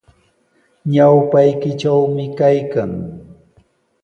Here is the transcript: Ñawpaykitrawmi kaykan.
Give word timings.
Ñawpaykitrawmi 0.93 2.25
kaykan. 2.37 2.91